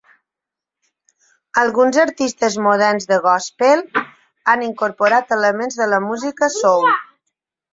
Alguns 1.63 1.99
artistes 2.05 2.57
moderns 2.67 3.07
de 3.13 3.19
gòspel 3.27 3.83
han 4.55 4.65
incorporat 4.69 5.37
elements 5.39 5.79
de 5.83 5.89
la 5.93 6.01
música 6.11 6.51
soul. 6.59 6.91